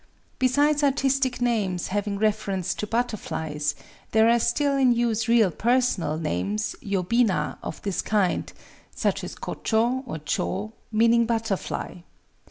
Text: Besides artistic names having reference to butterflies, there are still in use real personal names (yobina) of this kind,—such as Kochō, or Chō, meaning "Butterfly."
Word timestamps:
Besides 0.39 0.83
artistic 0.83 1.41
names 1.41 1.89
having 1.89 2.17
reference 2.17 2.73
to 2.73 2.87
butterflies, 2.87 3.75
there 4.13 4.27
are 4.29 4.39
still 4.39 4.75
in 4.75 4.93
use 4.93 5.27
real 5.27 5.51
personal 5.51 6.17
names 6.17 6.75
(yobina) 6.81 7.59
of 7.61 7.83
this 7.83 8.01
kind,—such 8.01 9.23
as 9.23 9.35
Kochō, 9.35 10.03
or 10.07 10.17
Chō, 10.17 10.71
meaning 10.91 11.27
"Butterfly." 11.27 11.97